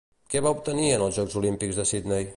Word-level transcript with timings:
Què 0.33 0.39
va 0.45 0.53
obtenir 0.59 0.87
en 0.95 1.05
els 1.09 1.21
Jocs 1.21 1.37
Olímpics 1.45 1.81
de 1.83 1.89
Sydney? 1.93 2.29